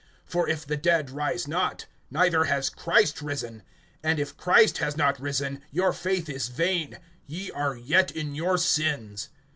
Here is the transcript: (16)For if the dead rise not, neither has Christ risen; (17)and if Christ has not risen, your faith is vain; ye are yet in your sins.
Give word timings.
(16)For 0.31 0.49
if 0.49 0.65
the 0.65 0.77
dead 0.77 1.11
rise 1.11 1.47
not, 1.47 1.85
neither 2.09 2.45
has 2.45 2.71
Christ 2.71 3.21
risen; 3.21 3.61
(17)and 4.03 4.17
if 4.17 4.35
Christ 4.35 4.79
has 4.79 4.97
not 4.97 5.21
risen, 5.21 5.61
your 5.69 5.93
faith 5.93 6.27
is 6.27 6.47
vain; 6.47 6.97
ye 7.27 7.51
are 7.51 7.75
yet 7.77 8.09
in 8.09 8.33
your 8.33 8.57
sins. 8.57 9.29